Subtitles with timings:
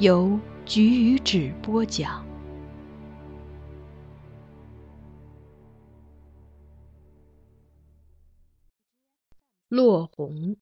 [0.00, 2.24] 由菊与纸播讲。
[9.68, 10.56] 落红，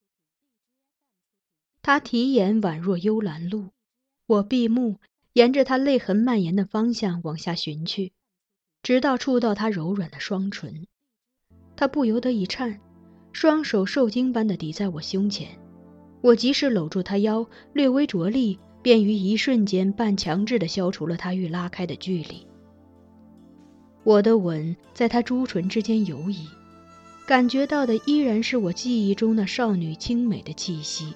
[1.83, 3.69] 他提眼宛若幽兰露。
[4.27, 5.01] 我闭目，
[5.35, 8.15] 沿着他泪痕蔓延的方向往下寻去，
[8.83, 10.87] 直到触到他柔软的双唇。
[11.77, 12.81] 他不由得一颤，
[13.33, 15.61] 双手受惊般的抵在我胸前。
[16.23, 18.59] 我及时搂住他腰，略微着力。
[18.87, 22.47] 便于一瞬间半强制地消除了他欲拉开的距离。
[24.05, 26.47] 我的吻在他朱唇之间游移，
[27.27, 31.13] 感觉到的依然是我记忆中那少女清美的气息，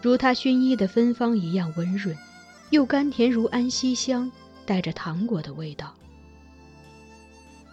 [0.00, 2.16] 如她薰衣的芬芳一样温润，
[2.70, 4.30] 又甘甜如安息香，
[4.64, 5.92] 带着糖果的味道。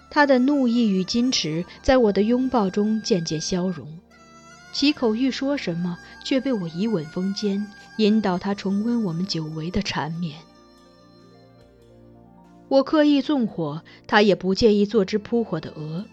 [0.10, 4.00] 他的怒意与矜持在我的拥抱中渐渐消融。
[4.74, 7.64] 其口欲说什么，却被我以吻封缄，
[7.98, 10.40] 引导他重温我们久违的缠绵。
[12.70, 16.06] 我刻意纵火，他也不介意做只扑火的蛾。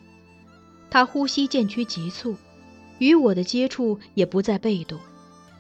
[0.91, 2.37] 他呼吸渐趋急促，
[2.99, 4.99] 与我的接触也不再被动，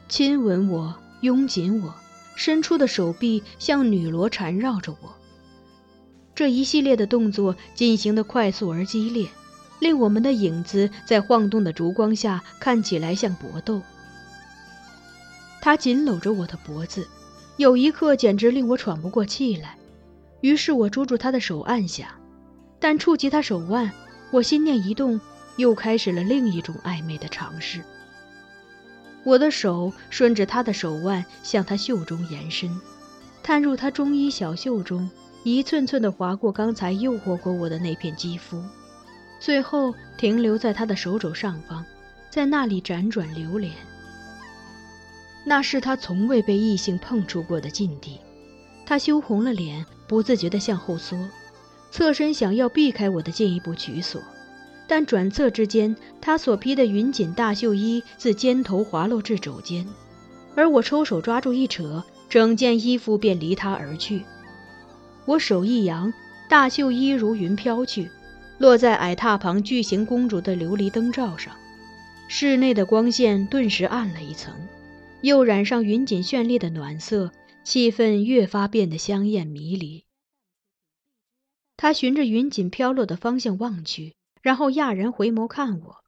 [0.08, 1.94] 亲吻我，拥紧我，
[2.36, 5.14] 伸出的手臂像女罗缠绕着我。
[6.34, 9.28] 这一系列的动作进行的快速而激烈。
[9.80, 13.82] 令我们的影子在晃动的烛光下看起来像搏斗。
[15.64, 17.08] 他紧搂着我的脖子，
[17.56, 19.78] 有一刻简直令我喘不过气来。
[20.42, 22.14] 于是我捉住他的手按下，
[22.78, 23.90] 但触及他手腕，
[24.30, 25.18] 我心念一动，
[25.56, 27.80] 又开始了另一种暧昧的尝试。
[29.24, 32.70] 我的手顺着他的手腕向他袖中延伸，
[33.42, 35.08] 探入他中衣小袖中，
[35.44, 38.62] 一寸寸地划过刚才诱惑过我的那片肌肤。
[39.40, 41.82] 最后停留在他的手肘上方，
[42.28, 43.72] 在那里辗转流连。
[45.44, 48.18] 那是他从未被异性碰触过的禁地，
[48.86, 51.18] 他羞红了脸，不自觉地向后缩，
[51.90, 54.20] 侧身想要避开我的进一步取索，
[54.86, 59.86] 但转侧之间，他所披的云锦大袖衣自肩头滑落至肘间，
[60.54, 64.22] 而我抽手抓住一扯，整件衣服便离他而去。
[65.26, 66.12] 我手一扬，
[66.48, 68.10] 大袖衣如云飘去。
[68.58, 71.52] 落在矮榻旁巨型公主的琉璃灯罩上，
[72.28, 74.54] 室内的光线顿时暗了一层，
[75.24, 77.32] 又染上云锦绚丽的暖色，
[77.64, 80.04] 气氛越发变得香艳迷离。
[81.78, 86.04] 他循着云锦飘落的方向望去，然后讶然回眸看我，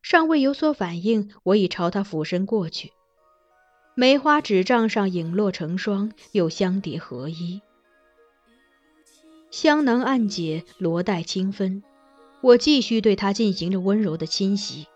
[0.00, 2.92] 尚未有所反应，我已朝他俯身过去。
[3.94, 7.60] 梅花纸帐上影落成双，又相叠合一。
[9.50, 11.82] 香囊暗解，罗带轻分。
[12.40, 14.86] 我继续对他进行着温柔的侵袭，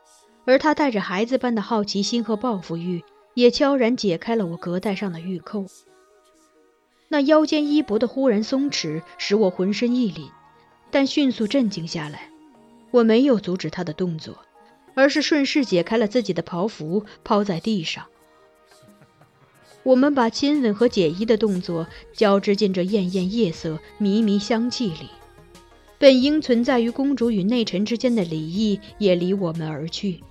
[0.47, 3.05] 而他带着孩子般的好奇心和报复欲，
[3.39, 5.67] 也悄然解开了我隔带上的玉扣。
[7.07, 10.29] 那腰间衣帛的忽然松弛，使我浑身一凛，
[10.91, 12.33] 但迅速镇静下来。
[12.91, 14.39] 我没有阻止他的动作，
[14.95, 18.07] 而是顺势解开了自己的袍服，抛在地上。
[19.85, 25.11] 我们把亲吻和解衣的动作交织进这艳艳夜色、迷迷香气里，
[25.97, 30.25] 本应存在于公主与内臣之间的礼仪也离我们而去，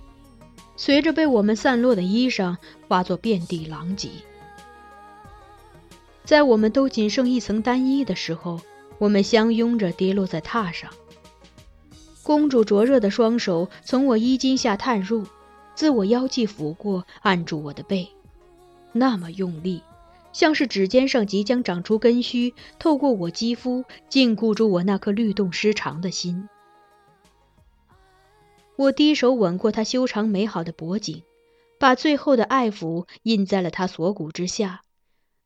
[0.78, 4.08] 随着被我们散落的衣裳化作遍地狼藉。
[6.24, 8.60] 在我们都仅剩一层单衣的时候，
[8.98, 10.88] 我们相拥着跌落在榻上。
[12.22, 15.26] 公主灼热的双手从我衣襟下探入，
[15.74, 18.08] 自我腰际抚过，按住我的背。
[18.92, 19.82] 那么用力，
[20.32, 26.48] 像是指尖上即将长出根须，透过我肌肤禁锢住我那颗律动失常的心。
[28.78, 31.24] 我低手吻过她修长美好的脖颈，
[31.80, 34.84] 把最后的爱抚印在了她锁骨之下，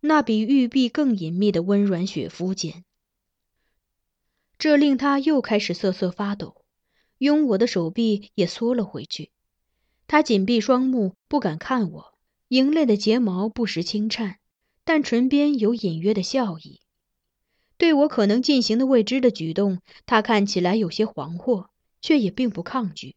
[0.01, 2.85] 那比玉臂更隐秘的温软雪肤间。
[4.59, 6.63] 这令她又开始瑟瑟发抖，
[7.17, 9.31] 拥我的手臂也缩了回去。
[10.07, 12.13] 她紧闭双目，不敢看我。
[12.49, 14.37] 莹泪的睫毛不时轻颤，
[14.85, 16.81] 但唇边有隐约的笑意。
[17.79, 21.69] 对我可能进行的未知的举动，他看起来有些惶惑，
[22.03, 23.17] 却也并不抗拒。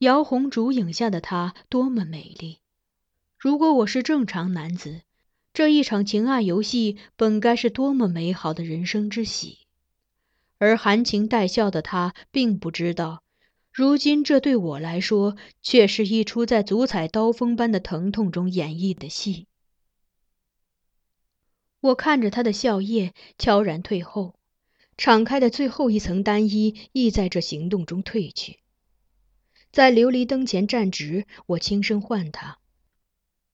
[0.00, 2.60] 摇红烛影下的她多么美丽！
[3.36, 5.02] 如果我是正常男子，
[5.52, 9.58] 这一场情爱游戏本该是多么美好的人生之喜。
[10.56, 13.22] 而含情带笑的他，并不知道。
[13.70, 19.48] 如今，这对我来说，却是一出在足踩刀锋般的疼痛中演绎的戏。
[21.80, 24.34] 我看着他的笑靥悄然退后，
[24.96, 28.60] 敞开的最后一层单衣亦在这行动中褪去。
[29.72, 32.58] 在琉璃灯前站直，我轻声唤他：“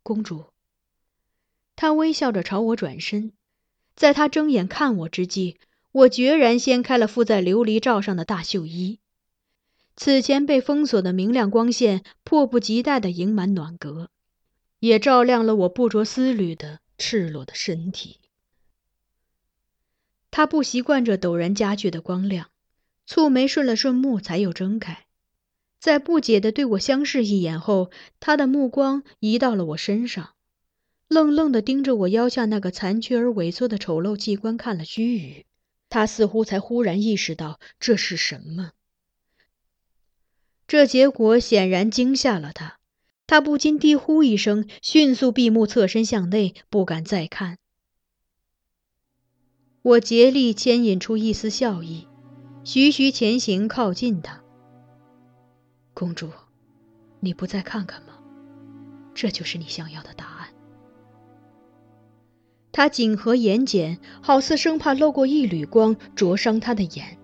[0.02, 0.46] 公主。”
[1.76, 3.32] 他微笑着朝我转身，
[3.94, 5.58] 在他睁眼看我之际，
[5.92, 8.98] 我决然掀开了附在琉璃罩上的大袖衣。
[9.94, 14.10] 此前被封锁的明亮光线迫不及待地盈满暖阁，
[14.78, 18.20] 也照亮了我不着丝缕的赤裸的身体。
[20.30, 22.50] 他不习惯这陡然加剧的光亮，
[23.08, 25.05] 蹙眉顺了顺目，才又睁开。
[25.86, 30.30] 在不解地对我相视一眼后，他的目光移到了我身上，
[31.06, 35.44] 愣愣地盯着我腰下那个残缺而萎缩的丑陋器官看了须臾。
[35.88, 38.72] 他似乎才忽然意识到这是什么。
[40.66, 42.80] 这结果显然惊吓了他，
[43.28, 47.58] 他不禁低呼一声，迅速闭目，侧身向内，不敢再看。
[49.82, 52.08] 我竭力牵引出一丝笑意，
[52.64, 54.42] 徐徐前行，靠近他。
[55.98, 56.28] 公主，
[57.20, 58.08] 你不再看看吗？
[59.14, 60.48] 这就是你想要的答案。
[62.70, 67.16] 他紧合眼睑，好似生怕漏过一缕光灼伤他的眼。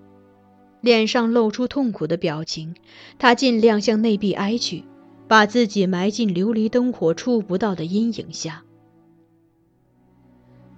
[0.80, 2.74] 脸上露出痛苦的表情，
[3.18, 4.84] 他尽量向内壁挨去，
[5.28, 8.64] 把自己埋进琉璃灯火触不到的阴影下。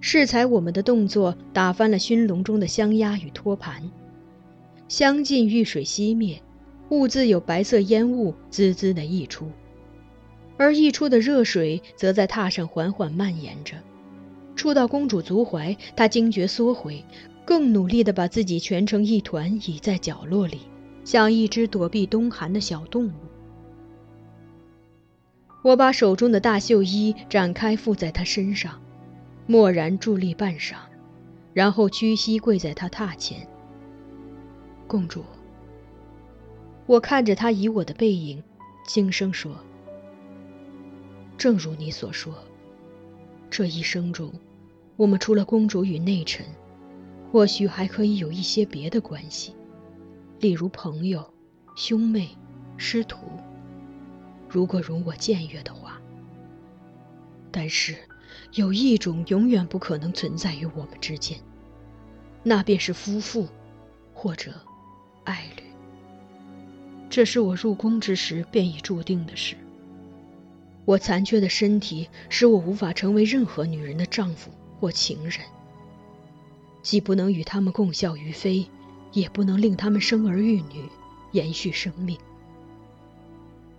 [0.01, 3.89] 适才我们的动作打翻了熏笼中的香鸭与托盘，
[4.89, 6.41] 香尽遇水熄灭，
[6.89, 9.49] 兀自有白色烟雾滋滋的溢出，
[10.57, 13.75] 而溢出的热水则在榻上缓缓蔓延着，
[14.55, 17.03] 触到公主足踝，她惊觉缩回。
[17.45, 20.61] 更努力地把自己蜷成一团，倚在角落里，
[21.03, 23.11] 像一只躲避冬寒的小动物。
[25.61, 28.81] 我把手中的大绣衣展开覆在她身上，
[29.45, 30.73] 默然伫立半晌，
[31.53, 33.47] 然后屈膝跪在她榻前。
[34.87, 35.23] 公主，
[36.85, 38.43] 我看着他以我的背影，
[38.85, 39.55] 轻声说
[41.37, 42.33] ：“正如你所说，
[43.49, 44.31] 这一生中，
[44.95, 46.45] 我们除了公主与内臣。”
[47.31, 49.53] 或许还可以有一些别的关系，
[50.39, 51.33] 例如朋友、
[51.75, 52.29] 兄妹、
[52.77, 53.25] 师徒。
[54.47, 55.99] 如果容我僭越的话，
[57.51, 57.93] 但是
[58.53, 61.37] 有一种永远不可能存在于我们之间，
[62.41, 63.49] 那便是夫妇，
[64.13, 64.53] 或者
[65.25, 65.64] 爱侣。
[67.09, 69.55] 这是我入宫之时便已注定的事。
[70.85, 75.39] 我残缺的身体使我无法成为任何女人的丈夫或情人。
[76.83, 78.67] 既不能与他们共效于飞，
[79.11, 80.83] 也不能令他们生儿育女，
[81.31, 82.15] 延续生命。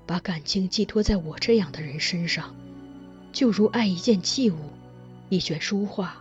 [0.05, 2.55] 把感情寄托在我这样的人身上，
[3.33, 4.57] 就如爱一件器物，
[5.29, 6.17] 一卷书画，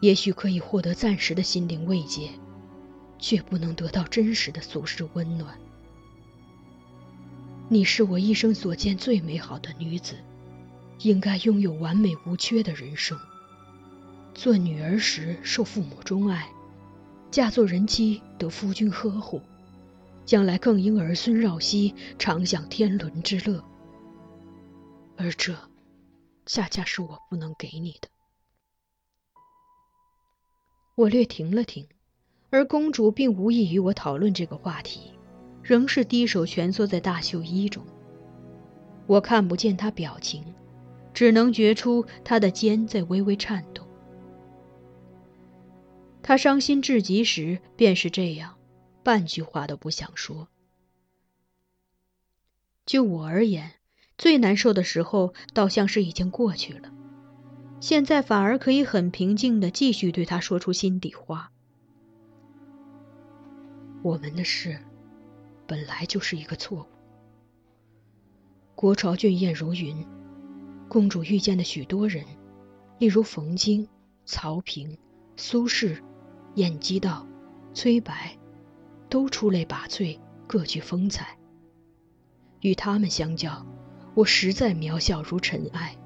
[0.00, 2.30] 也许可以获得暂时的心灵慰藉，
[3.18, 5.56] 却不能得到真实的俗世温暖。
[7.68, 10.14] 你是我一生所见最美好的女子，
[11.00, 13.18] 应该拥有完美无缺的人生。
[14.34, 16.48] 做女儿时受父母钟爱，
[17.28, 19.42] 嫁做人妻得夫君呵护，
[20.24, 23.64] 将来更应儿孙绕膝，常享天伦之乐。
[25.16, 25.52] 而这，
[26.44, 28.08] 恰恰是我不能给你的。
[30.94, 31.88] 我略停了停，
[32.50, 35.10] 而公主并无意与我讨论这个话题，
[35.66, 37.84] 仍是低手蜷缩在大袖衣中。
[39.06, 40.44] 我看不见他表情，
[41.12, 43.84] 只能觉出他的肩在微微颤动。
[46.22, 48.56] 他伤心至极时便是这样，
[49.02, 50.48] 半句话都不想说。
[52.84, 53.72] 就我而言，
[54.16, 56.92] 最难受的时候倒像是已经过去了。
[57.80, 61.50] 现在反而可以很平静的继续对他说出心底话。
[64.02, 64.78] 我们的事，
[65.66, 66.86] 本来就是一个错误。
[68.74, 70.06] 国朝俊彦如云，
[70.88, 72.24] 公主遇见的许多人，
[72.98, 73.88] 例如冯京、
[74.24, 74.96] 曹平、
[75.36, 75.98] 苏轼、
[76.54, 77.26] 晏几道、
[77.72, 78.36] 崔白，
[79.08, 81.36] 都出类拔萃，各具风采。
[82.60, 83.64] 与他们相较，
[84.14, 85.96] 我实在渺小如尘埃。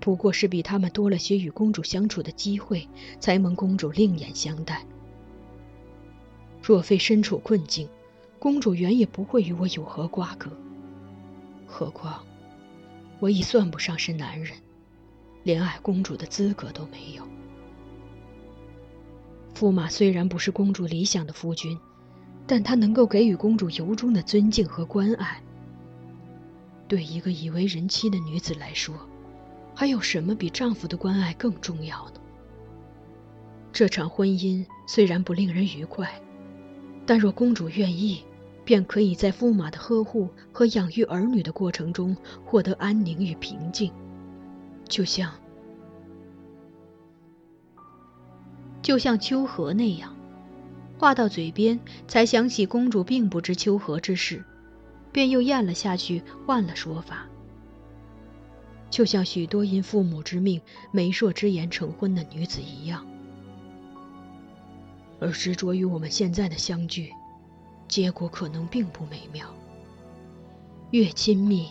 [0.00, 2.86] 不过是比他们多了些与公主相处的机会，
[3.18, 4.84] 才蒙公主另眼相待。
[6.62, 7.88] 若非身处困境，
[8.44, 10.50] 公主原也不会与我有何瓜葛。
[11.66, 12.22] 何况，
[13.18, 14.54] 我已算不上是男人，
[15.44, 17.26] 连爱公主的资格都没有。
[19.54, 21.78] 驸马虽然不是公主理想的夫君，
[22.46, 25.42] 但他能够给予公主由衷的尊敬和关爱。
[26.86, 28.94] 对一个已为人妻的女子来说，
[29.74, 32.20] 还有什么比丈夫的关爱更重要呢？
[33.72, 36.20] 这场婚姻虽然不令人愉快，
[37.06, 38.22] 但若公主愿意，
[38.64, 43.92] 便可以在驸马的呵护和养育儿女的过程中获得安宁与平静，
[44.88, 45.32] 就像
[48.80, 50.14] 就像秋荷那样。
[50.96, 54.42] 话到嘴边，才想起公主并不知秋荷之事，
[55.12, 57.26] 便又咽了下去，换了说法。
[58.90, 60.60] 就像许多因父母之命、
[60.92, 63.04] 媒妁之言成婚的女子一样，
[65.18, 67.12] 而执着于我们现在的相聚，
[67.88, 69.46] 结果可能并不美妙。
[70.90, 71.68] 越亲密，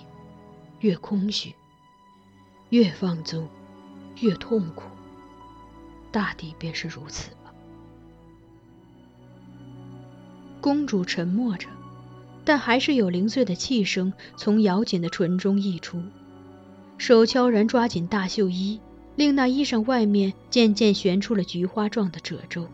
[0.82, 1.52] 越空虚；
[2.70, 3.48] 越放纵，
[4.22, 4.84] 越痛苦。
[6.12, 7.54] 大抵便是如此吧。
[10.62, 11.68] 公主沉默着，
[12.46, 16.02] 但还是有零碎的气声从咬紧的唇中溢出。
[16.98, 18.80] 手悄然抓紧大袖衣，
[19.16, 22.68] 令那衣裳外面渐渐悬出了菊花状的褶皱。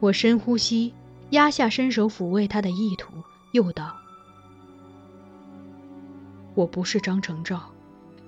[0.00, 0.94] 我深呼吸，
[1.32, 3.14] 压下伸手抚慰他的意图，
[3.52, 3.96] 又道
[6.54, 7.72] ：“我不是张承照，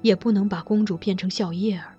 [0.01, 1.95] 也不能把公主变成笑靥儿。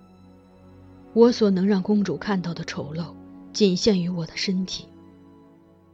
[1.12, 3.14] 我所能让公主看到的丑陋，
[3.52, 4.88] 仅限于我的身体。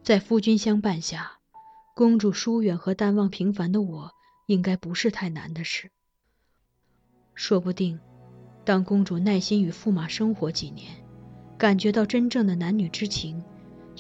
[0.03, 1.33] 在夫君相伴下，
[1.95, 4.11] 公主疏远和淡忘平凡的我，
[4.47, 5.91] 应该不是太难的事。”
[7.37, 8.01] 说不定，
[8.65, 10.91] 当公主耐心与驸马生活几年，
[11.59, 13.45] 感觉到真正的男女之情，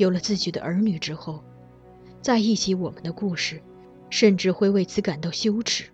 [0.02, 1.44] 有了自己的儿女之后，
[2.20, 3.62] 再忆起我们的故事，
[4.10, 5.92] 甚至会为此感到羞耻，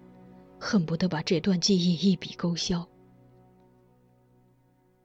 [0.59, 2.89] 恨不得把这段记忆一笔勾销。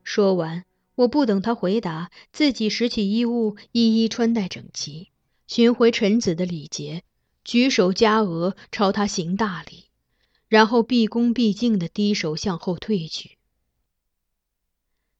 [0.06, 0.64] 说完，
[0.96, 5.10] 我不等他回答，自己拾起衣物，一一穿戴整齐，
[5.48, 7.04] 寻回臣子的礼节，
[7.44, 9.86] 举手加额，朝他行大礼。
[10.48, 13.38] 然后毕恭毕敬地低手向后退去。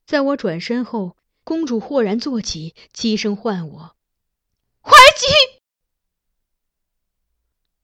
[0.06, 3.96] 在我转身后，公主豁然坐起，低声唤我
[4.82, 5.28] ：“怀吉。”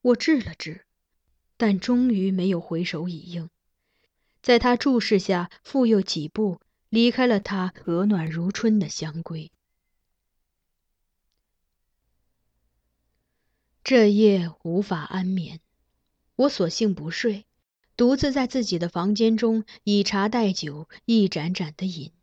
[0.02, 0.86] 我滞了滞，
[1.58, 3.50] 但终于没有回首以应，
[4.42, 9.52] 在她注视下，复又几步离开了她和暖如春的香闺。
[13.84, 15.60] 这夜无法安眠。
[16.36, 17.46] 我索性不睡，
[17.98, 22.14] 独自在自己的房间中以茶代酒，一盏盏的饮。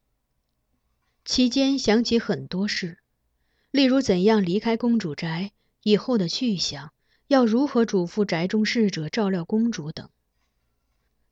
[1.26, 2.98] 期间想起很多事，
[3.72, 5.50] 例如怎样离开公主宅，
[5.82, 6.92] 以后的去向，
[7.26, 10.08] 要如何嘱咐宅中侍者照料公主等。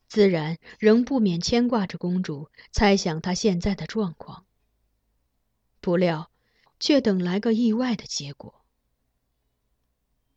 [0.09, 4.45] 自然仍不免牵挂着公主，猜想她现在的状况。
[5.79, 6.29] 不料，
[6.77, 8.65] 却等来个意外的结果。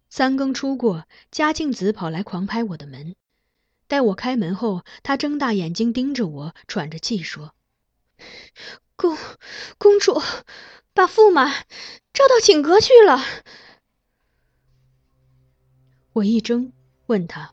[0.09, 3.17] 三更初过，嘉庆子跑来狂拍我的门。
[3.89, 7.57] 待我开门后，他睁大眼睛盯着我，喘着气说
[8.99, 9.17] ：“公
[9.79, 10.21] 公主
[10.93, 11.49] 把驸马
[12.13, 13.21] 召到寝阁去了。”
[16.13, 16.73] 我一怔，
[17.07, 17.53] 问他：“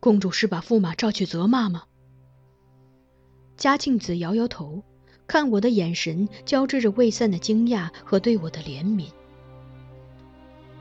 [0.00, 1.84] 公主是把驸马召去责骂吗？”
[3.58, 4.82] 嘉庆子摇摇头，
[5.26, 9.12] 看我的眼神交织着未散的惊讶和对我的怜悯。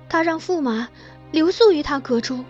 [0.08, 0.90] 他让驸马
[1.32, 2.46] 留宿于他阁中。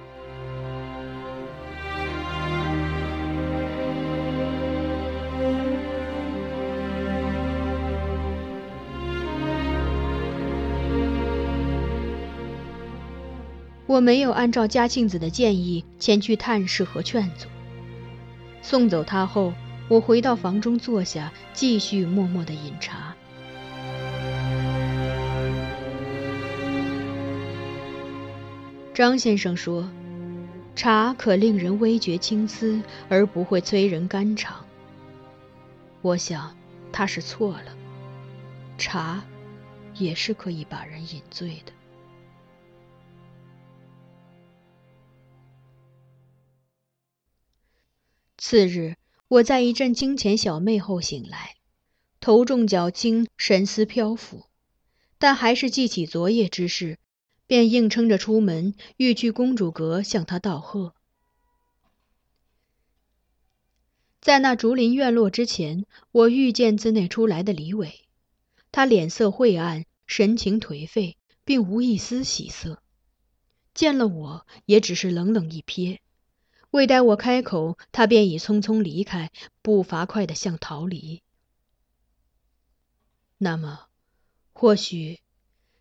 [14.01, 17.47] 没有按照嘉庆子的建议前去探视和劝阻。
[18.61, 19.53] 送走他后，
[19.87, 23.15] 我回到房中坐下，继续默默的饮茶。
[28.93, 29.89] 张先生说
[30.75, 34.65] ：“茶可令人微觉青丝，而不会催人肝肠。”
[36.03, 36.55] 我想，
[36.91, 37.75] 他是错了。
[38.77, 39.23] 茶，
[39.95, 41.71] 也是可以把人饮醉的。
[48.43, 48.95] 次日，
[49.27, 51.57] 我在一阵惊前小寐后醒来，
[52.19, 54.47] 头重脚轻，神思飘浮，
[55.19, 56.97] 但还是记起昨夜之事，
[57.45, 60.95] 便硬撑着出门，欲去公主阁向他道贺。
[64.19, 68.07] 在那竹林院落之前，我遇见自内出来的李伟，
[68.71, 72.81] 他脸色晦暗，神情颓废，并无一丝喜色，
[73.75, 75.99] 见了我也只是冷冷一瞥。
[76.71, 81.21] 未待我开口，他便已匆匆离开，步伐快得像逃离。
[83.37, 83.87] 那么，
[84.53, 85.19] 或许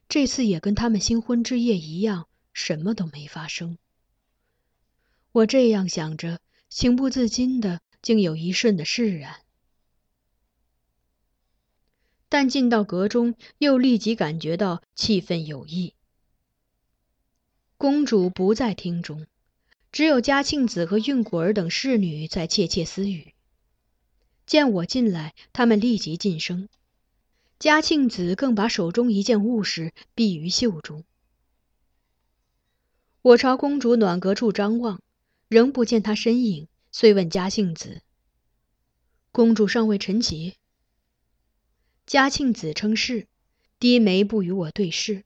[0.08, 3.78] 这次也跟他们新婚之夜一样，什么都没发生。
[5.30, 9.42] 我这样想着，情不自禁的，竟有一瞬的释然。
[12.28, 15.94] 但进到阁中，又立即感觉到气氛有异。
[17.76, 19.28] 公主不在厅中。
[19.92, 23.34] 只有嘉庆子和韵果儿等侍女在窃窃私语。
[24.46, 26.68] 见我进来，他们立即噤声。
[27.58, 31.04] 嘉庆子更把手中一件物事避于袖中。
[33.22, 35.02] 我朝公主暖阁处张望，
[35.48, 38.00] 仍不见她身影，遂问嘉庆子
[39.30, 40.54] ：“公主尚未晨起？”
[42.06, 43.26] 嘉庆子称是，
[43.78, 45.24] 低眉不与我对视。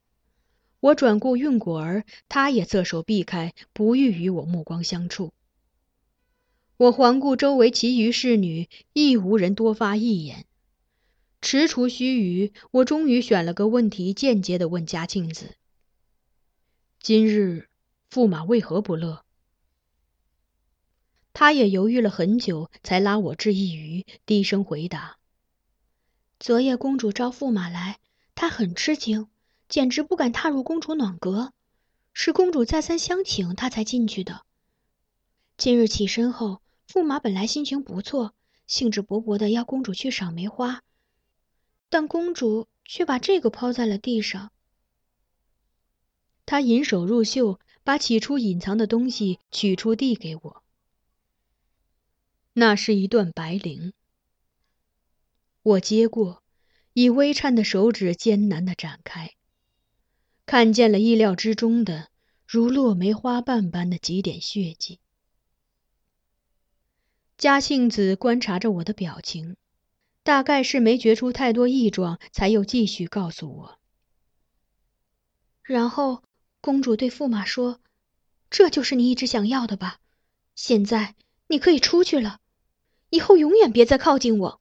[0.84, 5.32] 我转过运果儿，他也侧手避开，不欲与我目光相触。
[6.76, 10.44] 我环顾周围其余侍女，亦无人多发一言。
[11.40, 15.54] 踟蹰须臾，我终于选了个问题，间接的问嘉庆子
[17.00, 17.70] ：“今日
[18.10, 19.24] 驸马为何不乐？”
[21.32, 25.16] 他也犹豫了很久，才拉我至一隅，低声回答
[26.38, 28.00] ：“昨夜公主召驸马来，
[28.34, 29.28] 他很吃惊。”
[29.68, 31.52] 简直不敢踏入公主暖阁，
[32.12, 34.44] 是公主再三相请，他才进去的。
[35.56, 38.34] 今日起身后，驸马本来心情不错，
[38.66, 40.82] 兴致勃勃的要公主去赏梅花，
[41.88, 44.52] 但公主却把这个抛在了地上。
[46.46, 50.62] 他引手入袖，把起初隐藏的东西取出，递给我。
[52.52, 53.92] 那是一段白绫。
[55.62, 56.42] 我接过，
[56.92, 59.34] 以微颤的手指艰难的展开。
[60.46, 62.08] 看见了意料之中的，
[62.46, 65.00] 如落梅花瓣般的几点血迹。
[67.38, 69.56] 嘉庆子观察着我的表情，
[70.22, 73.78] 大概是没觉出太多异状，才又继续告诉我。
[75.62, 76.22] 然后
[76.60, 77.80] 公主对驸马说
[78.50, 79.98] ：“这就是你一直想要的吧？
[80.54, 81.14] 现在
[81.48, 82.40] 你可以出去了，
[83.08, 84.60] 以后永远别再靠近我。”